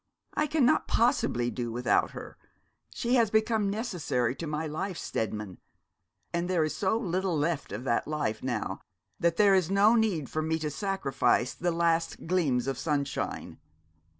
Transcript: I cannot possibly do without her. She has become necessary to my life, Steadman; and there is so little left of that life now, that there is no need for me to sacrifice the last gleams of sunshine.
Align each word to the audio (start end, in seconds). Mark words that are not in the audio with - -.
I 0.33 0.47
cannot 0.47 0.87
possibly 0.87 1.51
do 1.51 1.71
without 1.71 2.09
her. 2.09 2.35
She 2.89 3.13
has 3.17 3.29
become 3.29 3.69
necessary 3.69 4.33
to 4.37 4.47
my 4.47 4.65
life, 4.65 4.97
Steadman; 4.97 5.59
and 6.33 6.49
there 6.49 6.63
is 6.63 6.75
so 6.75 6.97
little 6.97 7.37
left 7.37 7.71
of 7.71 7.83
that 7.83 8.07
life 8.07 8.41
now, 8.41 8.81
that 9.19 9.37
there 9.37 9.53
is 9.53 9.69
no 9.69 9.93
need 9.93 10.27
for 10.27 10.41
me 10.41 10.57
to 10.57 10.71
sacrifice 10.71 11.53
the 11.53 11.69
last 11.69 12.25
gleams 12.25 12.65
of 12.65 12.79
sunshine. 12.79 13.59